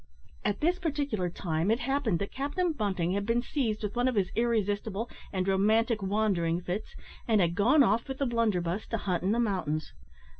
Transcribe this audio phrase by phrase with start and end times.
[0.43, 4.15] At this particular time, it happened that Captain Bunting had been seized with one of
[4.15, 6.95] his irresistible and romantic wandering fits,
[7.27, 9.93] and had gone off with the blunderbuss, to hunt in the mountains.